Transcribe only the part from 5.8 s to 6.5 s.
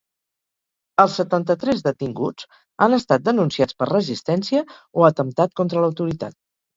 l’autoritat.